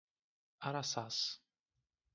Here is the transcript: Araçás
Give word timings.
Araçás 0.67 1.41